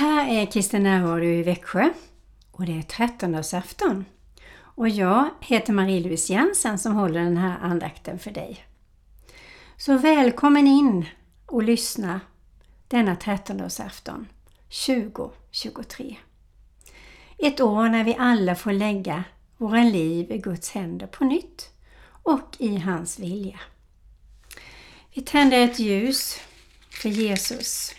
[0.00, 1.90] Det här är Kristen närvaro i Växjö
[2.50, 4.04] och det är trettondagsafton.
[4.52, 8.64] Och jag heter Marie-Louise Jensen som håller den här andakten för dig.
[9.76, 11.06] Så välkommen in
[11.46, 12.20] och lyssna
[12.88, 14.28] denna trettondagsafton
[14.86, 16.16] 2023.
[17.38, 19.24] Ett år när vi alla får lägga
[19.56, 21.70] våra liv i Guds händer på nytt
[22.22, 23.60] och i hans vilja.
[25.14, 26.40] Vi tänder ett ljus
[26.90, 27.94] för Jesus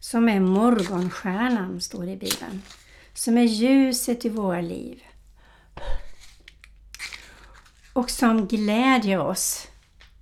[0.00, 2.62] som är morgonstjärnan, står det i Bibeln.
[3.14, 5.02] Som är ljuset i våra liv.
[7.92, 9.68] Och som glädjer oss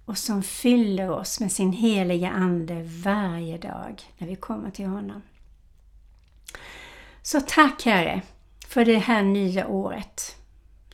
[0.04, 5.22] och som fyller oss med sin heliga Ande varje dag när vi kommer till honom.
[7.22, 8.22] Så tack Herre
[8.68, 10.36] för det här nya året.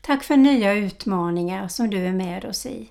[0.01, 2.89] Tack för nya utmaningar som du är med oss i.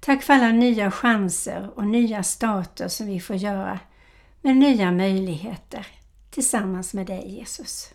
[0.00, 3.78] Tack för alla nya chanser och nya starter som vi får göra
[4.40, 5.86] med nya möjligheter
[6.30, 7.90] tillsammans med dig Jesus.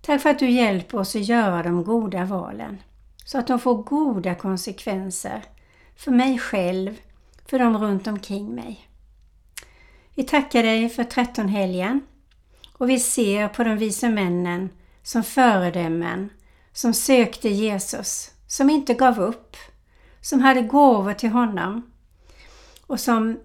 [0.00, 2.82] Tack för att du hjälper oss att göra de goda valen
[3.24, 5.44] så att de får goda konsekvenser
[5.96, 7.00] för mig själv,
[7.46, 8.88] för de runt omkring mig.
[10.14, 12.00] Vi tackar dig för trettonhelgen
[12.72, 14.68] och vi ser på de vise männen
[15.02, 16.30] som föredömen
[16.72, 19.56] som sökte Jesus, som inte gav upp,
[20.20, 21.92] som hade gåvor till honom
[22.86, 23.38] och som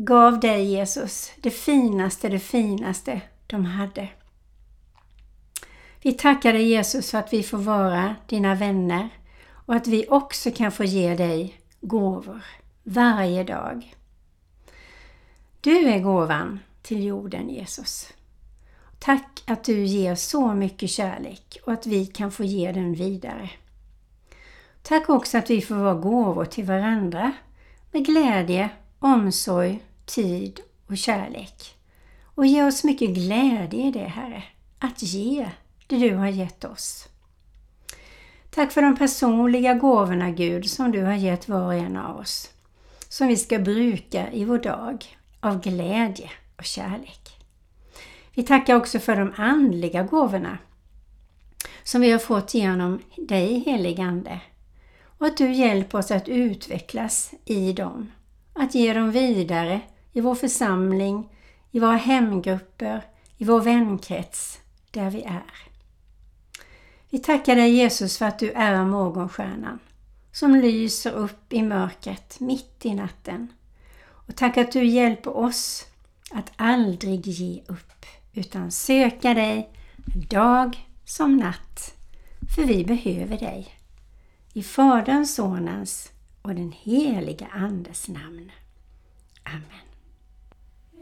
[0.00, 4.08] gav dig Jesus det finaste, det finaste de hade.
[6.02, 9.08] Vi tackar dig Jesus för att vi får vara dina vänner
[9.66, 12.40] och att vi också kan få ge dig gåvor
[12.82, 13.94] varje dag.
[15.60, 18.12] Du är gåvan till jorden Jesus.
[18.98, 23.50] Tack att du ger så mycket kärlek och att vi kan få ge den vidare.
[24.82, 27.32] Tack också att vi får vara gåvor till varandra
[27.92, 31.74] med glädje, omsorg, tid och kärlek.
[32.34, 34.42] Och ge oss mycket glädje i det, Herre,
[34.78, 35.48] att ge
[35.86, 37.08] det du har gett oss.
[38.50, 42.50] Tack för de personliga gåvorna, Gud, som du har gett var och en av oss,
[43.08, 45.04] som vi ska bruka i vår dag
[45.40, 47.20] av glädje och kärlek.
[48.34, 50.58] Vi tackar också för de andliga gåvorna
[51.82, 54.40] som vi har fått genom dig, heligande,
[55.18, 58.12] och att du hjälper oss att utvecklas i dem,
[58.52, 59.80] att ge dem vidare
[60.18, 61.28] i vår församling,
[61.70, 63.04] i våra hemgrupper,
[63.36, 65.68] i vår vänkrets, där vi är.
[67.10, 69.78] Vi tackar dig Jesus för att du är morgonstjärnan
[70.32, 73.48] som lyser upp i mörkret mitt i natten.
[74.10, 75.86] Och tack att du hjälper oss
[76.30, 79.70] att aldrig ge upp utan söka dig
[80.30, 81.94] dag som natt.
[82.56, 83.68] För vi behöver dig.
[84.52, 86.12] I Faderns, Sonens
[86.42, 88.50] och den heliga Andes namn.
[89.42, 89.87] Amen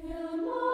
[0.09, 0.66] som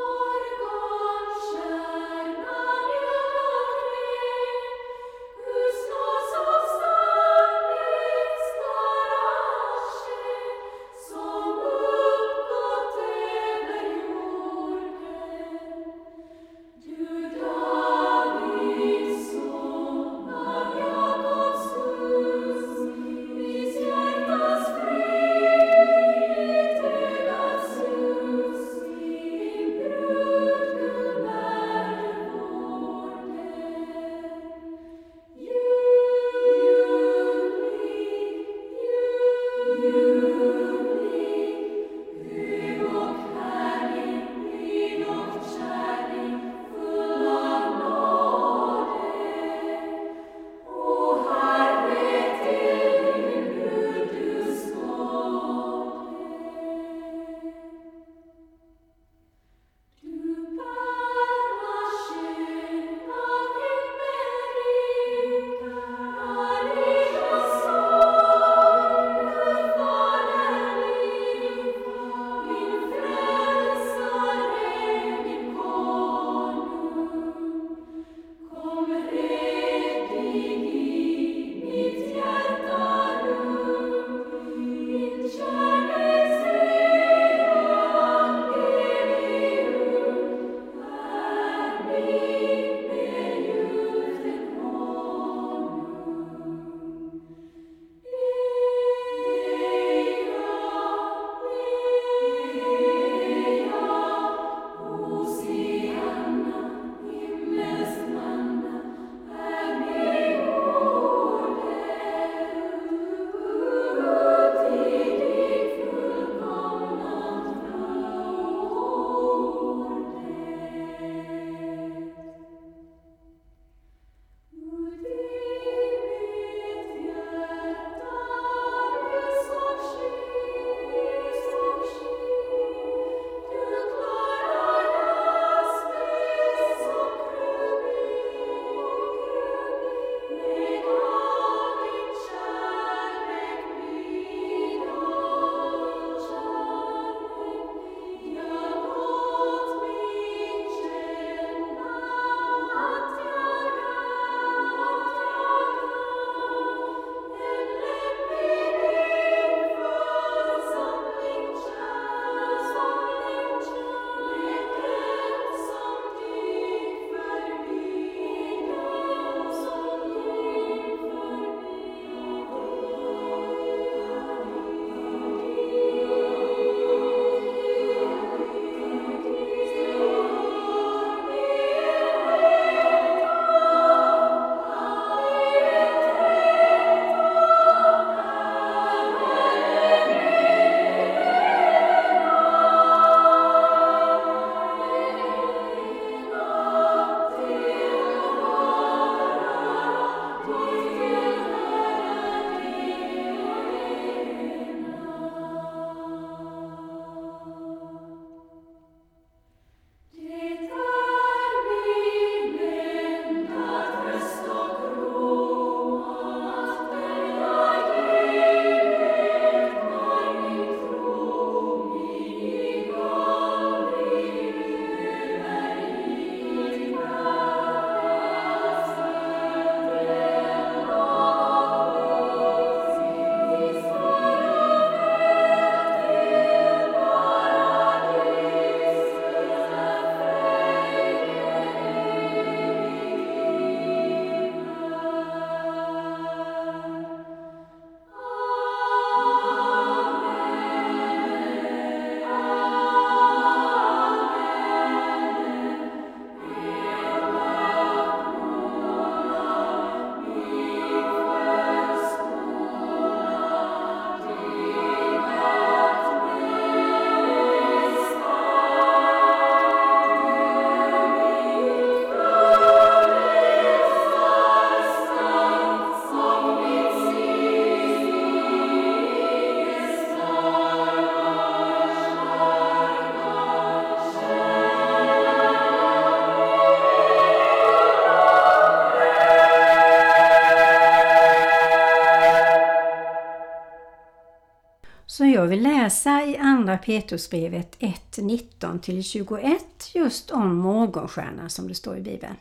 [295.42, 299.58] jag vill läsa i Andra Petrusbrevet 1, 19-21
[299.94, 302.36] just om morgonstjärnan som det står i Bibeln.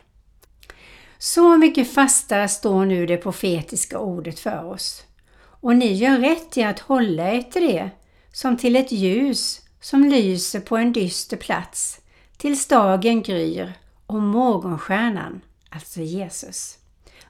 [1.17, 5.03] Så mycket fastare står nu det profetiska ordet för oss.
[5.37, 7.89] Och ni gör rätt i att hålla er till det
[8.31, 12.01] som till ett ljus som lyser på en dyster plats
[12.37, 13.73] tills dagen gryr
[14.05, 16.77] och morgonstjärnan, alltså Jesus,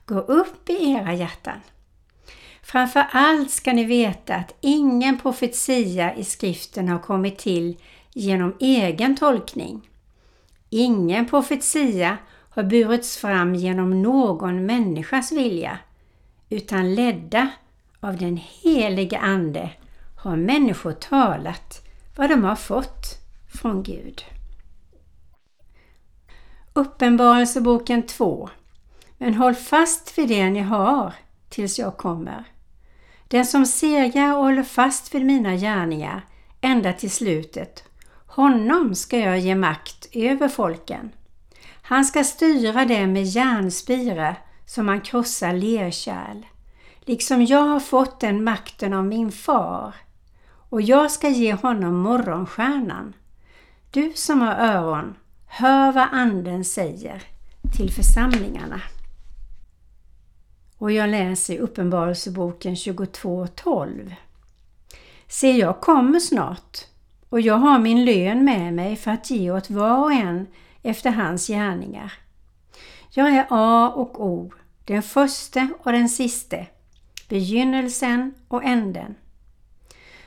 [0.05, 1.59] går upp i era hjärtan.
[2.61, 7.77] Framför allt ska ni veta att ingen profetia i skriften har kommit till
[8.13, 9.89] genom egen tolkning.
[10.69, 12.17] Ingen profetia
[12.49, 15.79] har burits fram genom någon människas vilja,
[16.49, 17.49] utan ledda
[17.99, 19.69] av den helige Ande
[20.17, 23.05] har människor talat vad de har fått
[23.53, 24.25] från Gud.
[26.73, 28.49] Uppenbarelseboken 2
[29.17, 31.13] Men håll fast vid det ni har
[31.51, 32.43] tills jag kommer.
[33.27, 36.25] Den som segrar och håller fast vid mina gärningar
[36.62, 37.84] ända till slutet,
[38.25, 41.12] honom ska jag ge makt över folken.
[41.81, 46.46] Han ska styra dem med järnspira som man krossar lerkärl,
[47.00, 49.96] liksom jag har fått den makten av min far.
[50.70, 53.13] Och jag ska ge honom morgonstjärnan.
[53.91, 55.15] Du som har öron,
[55.48, 57.24] hör vad Anden säger
[57.77, 58.81] till församlingarna.
[60.81, 64.13] Och jag läser Uppenbarelseboken 22.12.
[65.27, 66.77] Se, jag kommer snart
[67.29, 70.47] och jag har min lön med mig för att ge åt var och en
[70.81, 72.13] efter hans gärningar.
[73.09, 74.53] Jag är A och O,
[74.85, 76.67] den första och den siste,
[77.29, 79.15] begynnelsen och änden.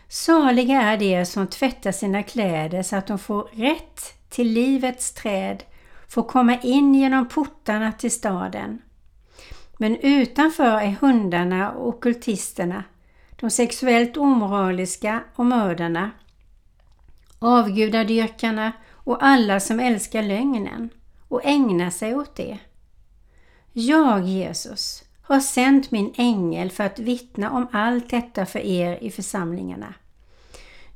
[0.09, 5.63] Saliga är de som tvättar sina kläder så att de får rätt till livets träd,
[6.09, 8.79] får komma in genom portarna till staden.
[9.79, 12.85] Men utanför är hundarna och okultisterna,
[13.37, 16.11] de sexuellt omoraliska och mördarna,
[17.39, 20.91] avgudadyrkarna och alla som älskar lögnen
[21.29, 22.59] och ägnar sig åt det.
[23.73, 29.11] Jag, Jesus, har sänt min ängel för att vittna om allt detta för er i
[29.11, 29.95] församlingarna.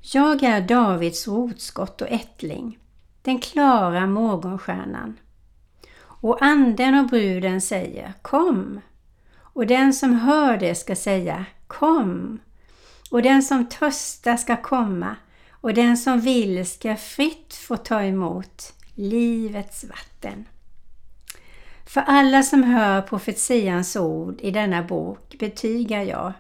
[0.01, 2.79] Jag är Davids rotskott och ättling,
[3.23, 5.17] den klara morgonstjärnan.
[6.21, 8.81] Och anden och bruden säger Kom!
[9.41, 12.41] Och den som hör det ska säga Kom!
[13.11, 15.17] Och den som törstar ska komma
[15.51, 20.45] och den som vill ska fritt få ta emot livets vatten.
[21.87, 26.33] För alla som hör profetians ord i denna bok betygar jag,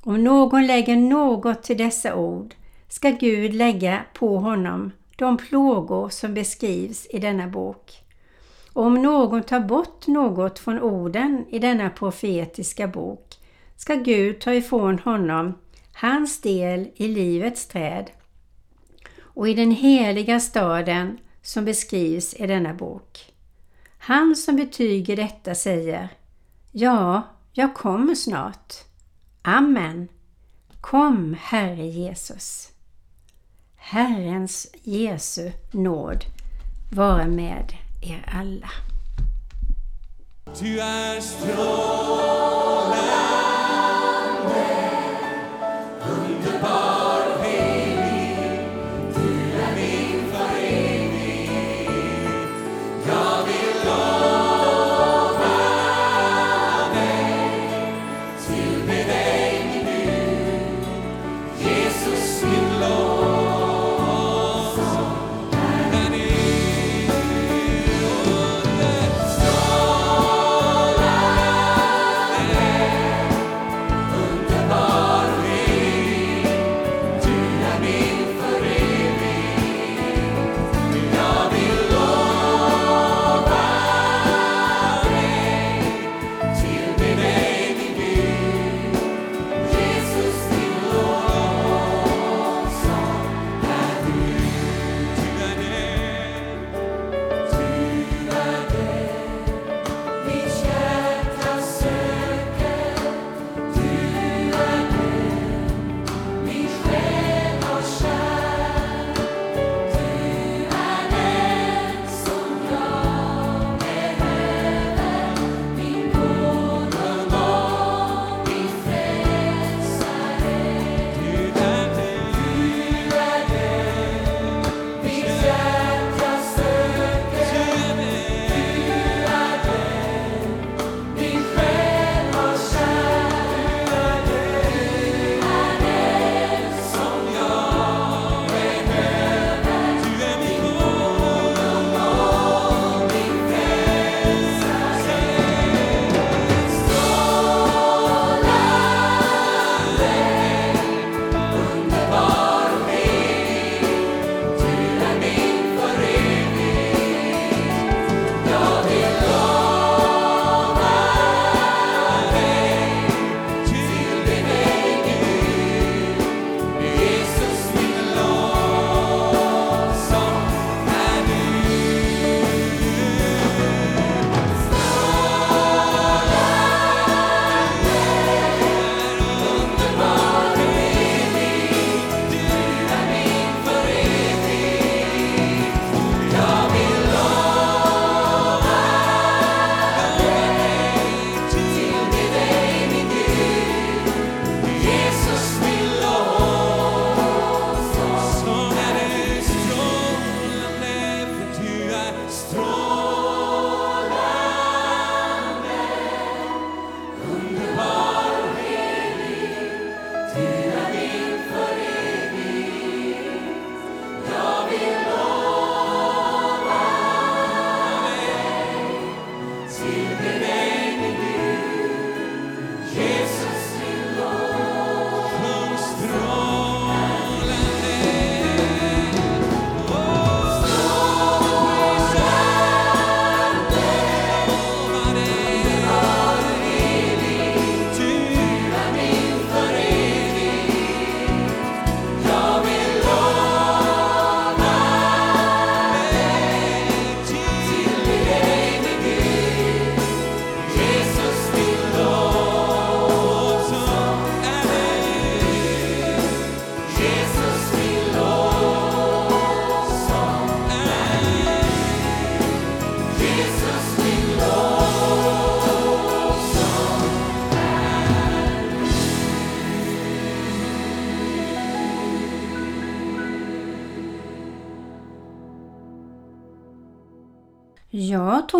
[0.00, 2.54] om någon lägger något till dessa ord
[2.88, 8.02] ska Gud lägga på honom de plågor som beskrivs i denna bok.
[8.78, 13.38] Och om någon tar bort något från orden i denna profetiska bok
[13.76, 15.54] ska Gud ta ifrån honom
[15.92, 18.10] hans del i livets träd
[19.20, 23.32] och i den heliga staden som beskrivs i denna bok.
[23.98, 26.08] Han som betyger detta säger
[26.72, 28.74] Ja, jag kommer snart.
[29.42, 30.08] Amen.
[30.80, 32.68] Kom, Herre Jesus.
[33.76, 36.24] Herrens Jesu nåd
[36.92, 38.70] vara med er alla.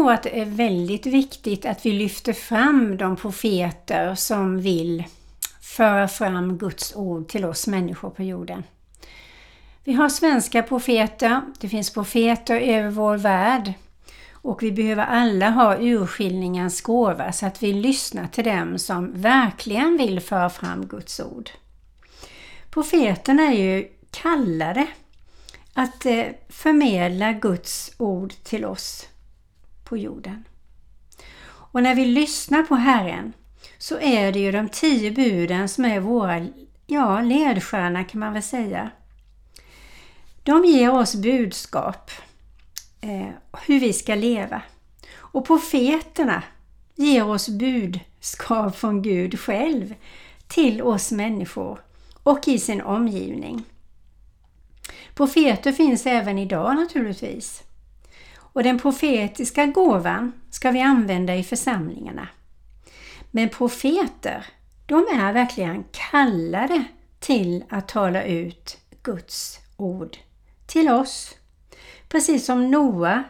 [0.08, 5.04] Tror att det är väldigt viktigt att vi lyfter fram de profeter som vill
[5.60, 8.62] föra fram Guds ord till oss människor på jorden.
[9.84, 13.72] Vi har svenska profeter, det finns profeter över vår värld
[14.32, 19.96] och vi behöver alla ha urskiljningens gåva så att vi lyssnar till dem som verkligen
[19.96, 21.50] vill föra fram Guds ord.
[22.70, 24.86] Profeterna är ju kallade
[25.74, 29.08] att eh, förmedla Guds ord till oss
[29.88, 30.44] på jorden.
[31.48, 33.32] Och när vi lyssnar på Herren
[33.78, 36.46] så är det ju de tio buden som är våra
[36.86, 38.90] ja, ledstjärna kan man väl säga.
[40.42, 42.10] De ger oss budskap
[43.00, 43.28] eh,
[43.66, 44.62] hur vi ska leva.
[45.16, 46.42] Och profeterna
[46.94, 49.94] ger oss budskap från Gud själv
[50.46, 51.80] till oss människor
[52.22, 53.64] och i sin omgivning.
[55.14, 57.62] Profeter finns även idag naturligtvis.
[58.58, 62.28] Och den profetiska gåvan ska vi använda i församlingarna.
[63.30, 64.46] Men profeter,
[64.86, 66.84] de är verkligen kallade
[67.18, 70.16] till att tala ut Guds ord
[70.66, 71.34] till oss.
[72.08, 73.24] Precis som Noa,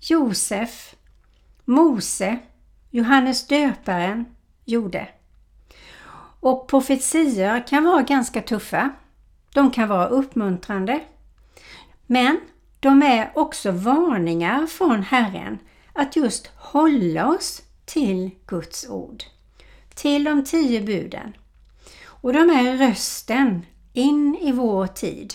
[0.00, 0.94] Josef,
[1.64, 2.38] Mose,
[2.90, 4.26] Johannes döparen
[4.64, 5.08] gjorde.
[6.40, 8.90] Och profetior kan vara ganska tuffa.
[9.54, 11.00] De kan vara uppmuntrande.
[12.06, 12.40] Men
[12.80, 15.58] de är också varningar från Herren
[15.92, 19.24] att just hålla oss till Guds ord.
[19.94, 21.36] Till de tio buden.
[22.04, 25.34] Och de är rösten in i vår tid.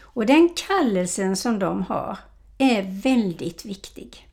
[0.00, 2.18] Och den kallelsen som de har
[2.58, 4.28] är väldigt viktig.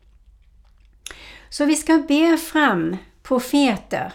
[1.50, 4.14] Så vi ska be fram profeter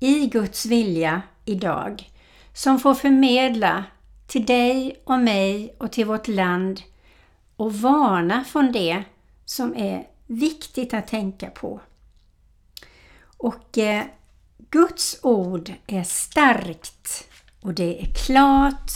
[0.00, 2.10] i Guds vilja idag
[2.52, 3.84] som får förmedla
[4.26, 6.82] till dig och mig och till vårt land
[7.56, 9.04] och varna från det
[9.44, 11.80] som är viktigt att tänka på.
[13.36, 14.04] Och eh,
[14.70, 17.28] Guds ord är starkt
[17.60, 18.90] och det är klart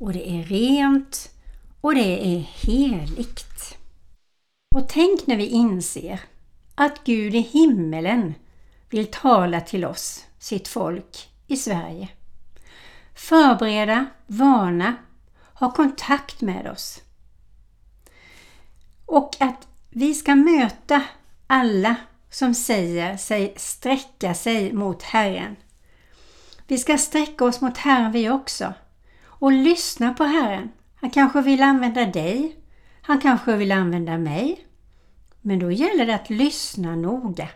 [0.00, 1.30] och det är rent
[1.80, 3.78] och det är heligt.
[4.74, 6.20] Och tänk när vi inser
[6.74, 8.34] att Gud i himmelen
[8.90, 12.08] vill tala till oss, sitt folk i Sverige.
[13.14, 14.96] Förbereda, varna,
[15.54, 17.02] ha kontakt med oss.
[19.12, 21.02] Och att vi ska möta
[21.46, 21.96] alla
[22.30, 25.56] som säger sig sträcka sig mot Herren.
[26.66, 28.74] Vi ska sträcka oss mot Herren vi också
[29.24, 30.70] och lyssna på Herren.
[31.00, 32.56] Han kanske vill använda dig.
[33.02, 34.66] Han kanske vill använda mig.
[35.40, 37.48] Men då gäller det att lyssna noga.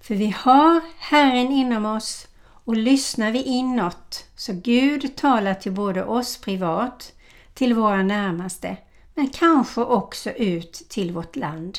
[0.00, 6.04] För vi har Herren inom oss och lyssnar vi inåt så Gud talar till både
[6.04, 7.12] oss privat,
[7.54, 8.76] till våra närmaste,
[9.14, 11.78] men kanske också ut till vårt land.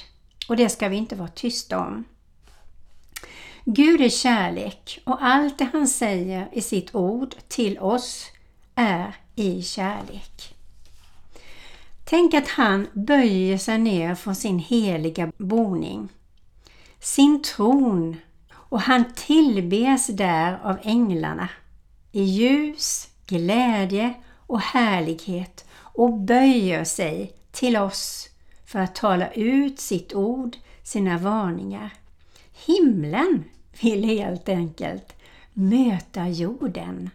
[0.50, 2.04] Och det ska vi inte vara tysta om.
[3.66, 8.26] Gud är kärlek och allt det han säger i sitt ord till oss
[8.76, 10.56] är i kärlek.
[12.06, 16.10] Tänk att han böjer sig ner från sin heliga boning,
[17.00, 18.18] sin tron
[18.54, 21.50] och han tillbes där av änglarna
[22.12, 24.14] i ljus, glädje
[24.48, 28.30] och härlighet och böjer sig till oss
[28.66, 31.94] för att tala ut sitt ord, sina varningar.
[32.66, 33.44] Himlen
[33.82, 35.14] vill helt enkelt
[35.54, 37.10] möta jorden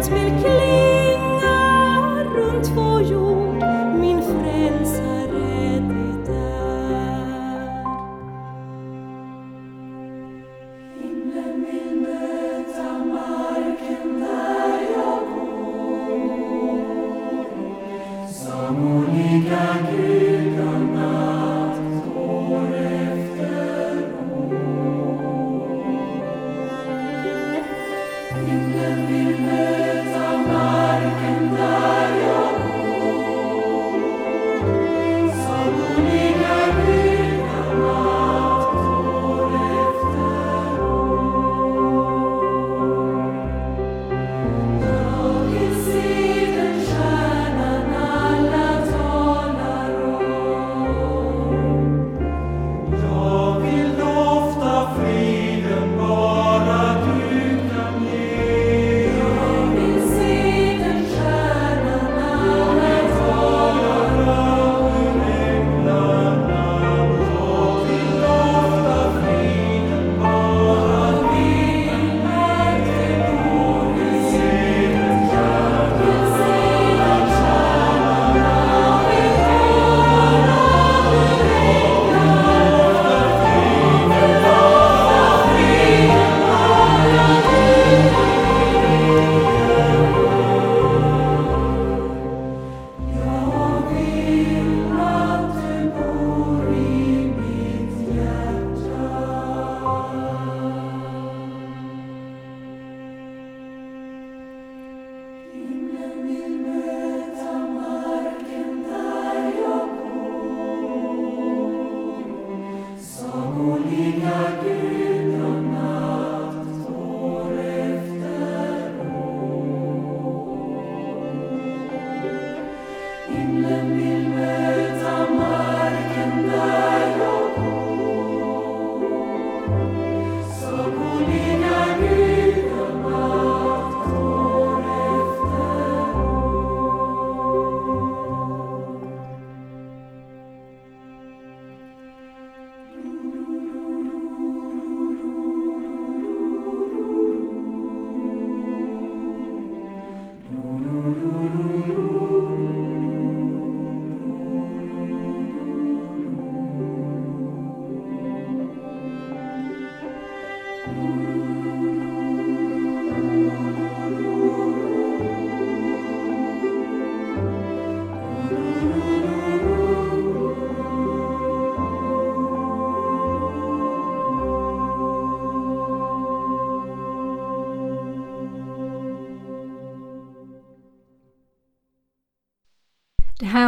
[0.00, 0.69] und Milch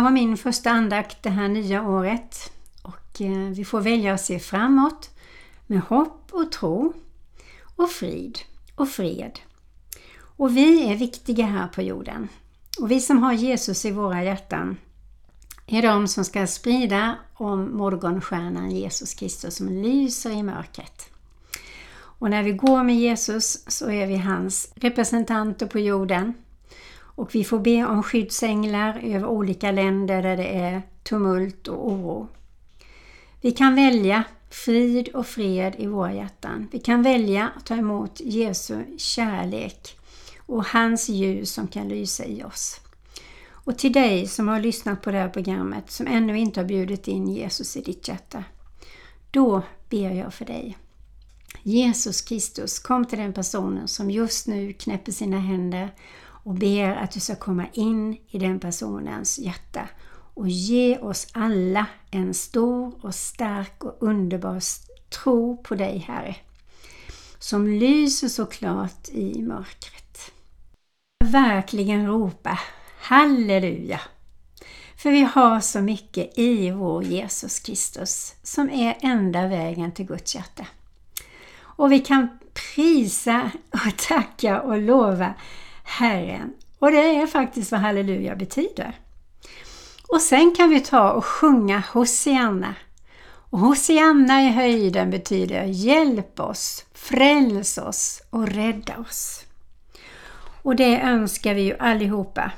[0.02, 4.38] var min första andakt det här nya året och eh, vi får välja att se
[4.38, 5.10] framåt
[5.66, 6.92] med hopp och tro
[7.76, 8.38] och frid
[8.74, 9.38] och fred.
[10.36, 12.28] Och vi är viktiga här på jorden.
[12.80, 14.76] Och vi som har Jesus i våra hjärtan
[15.66, 21.10] är de som ska sprida om morgonstjärnan Jesus Kristus som lyser i mörkret.
[22.22, 26.34] Och när vi går med Jesus så är vi hans representanter på jorden.
[27.14, 32.28] Och vi får be om skyddsänglar över olika länder där det är tumult och oro.
[33.40, 36.68] Vi kan välja frid och fred i våra hjärtan.
[36.72, 39.98] Vi kan välja att ta emot Jesu kärlek
[40.46, 42.80] och hans ljus som kan lysa i oss.
[43.64, 47.08] Och till dig som har lyssnat på det här programmet som ännu inte har bjudit
[47.08, 48.44] in Jesus i ditt hjärta.
[49.30, 50.78] Då ber jag för dig.
[51.62, 55.94] Jesus Kristus, kom till den personen som just nu knäpper sina händer
[56.42, 59.88] och ber att du ska komma in i den personens hjärta
[60.34, 64.60] och ge oss alla en stor och stark och underbar
[65.22, 66.36] tro på dig Herre,
[67.38, 70.32] som lyser så klart i mörkret.
[71.24, 72.58] Verkligen ropa
[73.00, 74.00] Halleluja!
[74.96, 80.34] För vi har så mycket i vår Jesus Kristus som är enda vägen till Guds
[80.34, 80.66] hjärta.
[81.58, 85.34] Och vi kan prisa och tacka och lova
[85.82, 86.52] Herren.
[86.78, 88.98] Och det är faktiskt vad halleluja betyder.
[90.08, 92.74] Och sen kan vi ta och sjunga Hosianna.
[93.50, 99.44] Och Hosianna i höjden betyder Hjälp oss, fräls oss och rädda oss.
[100.62, 102.52] Och det önskar vi ju allihopa.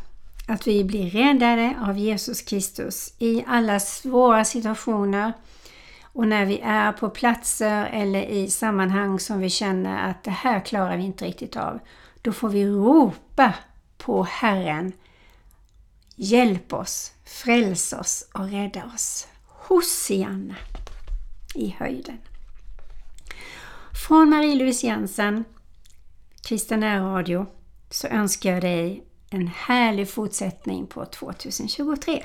[0.49, 5.33] Att vi blir räddade av Jesus Kristus i alla svåra situationer
[6.03, 10.61] och när vi är på platser eller i sammanhang som vi känner att det här
[10.61, 11.81] klarar vi inte riktigt av.
[12.25, 13.55] Då får vi ropa
[13.99, 14.93] på Herren.
[16.17, 19.29] Hjälp oss, fräls oss och rädda oss.
[19.47, 20.55] Hosianna
[21.55, 22.19] i höjden.
[24.07, 25.45] Från Marie-Louise Jensen,
[26.43, 27.47] Kristen Radio,
[27.91, 32.23] så önskar jag dig en härlig fortsättning på 2023.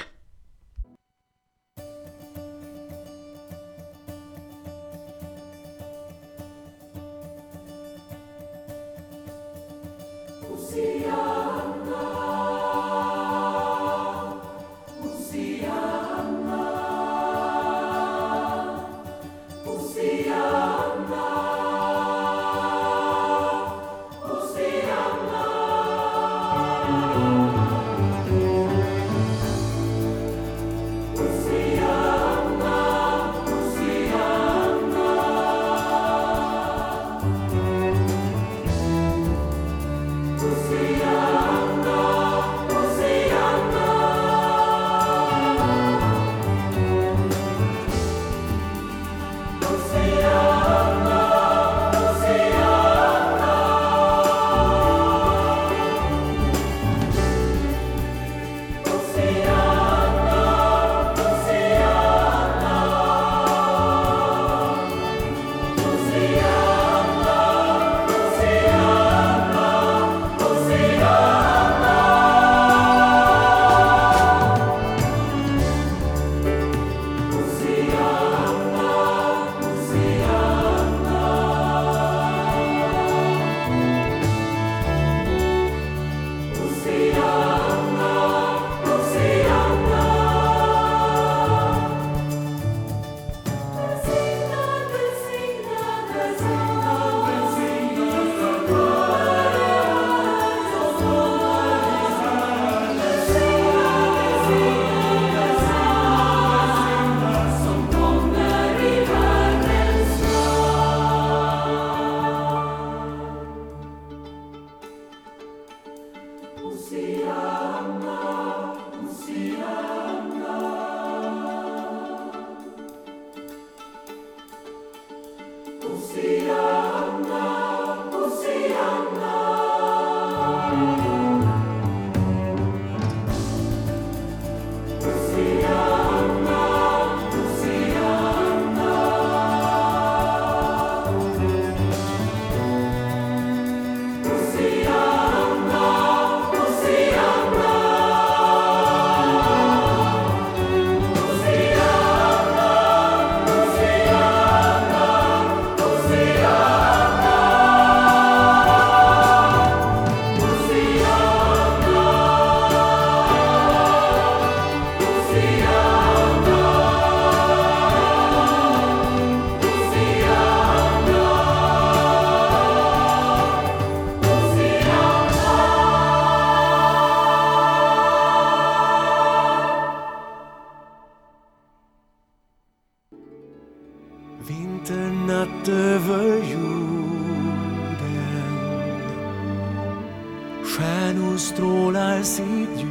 [190.80, 192.90] Stjärnor strålar sitt ljus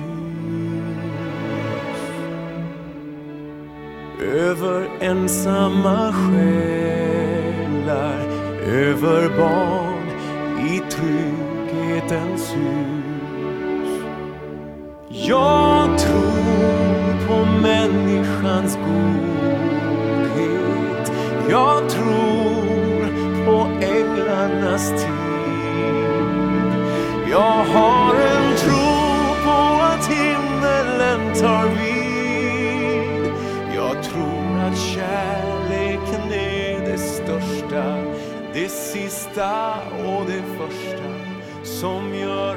[4.34, 7.38] Över ensamma själar
[8.66, 10.08] Över barn
[10.66, 14.02] i trygghetens hus.
[15.10, 20.32] Jag tror på människans godhet.
[21.50, 23.06] Jag tror
[23.46, 25.17] på änglarnas tid.
[27.38, 33.32] Jag har en tro på att himmelen tar vid.
[33.74, 38.04] Jag tror att kärleken är det största
[38.54, 39.74] Det sista
[40.04, 41.08] och det första
[41.64, 42.56] som gör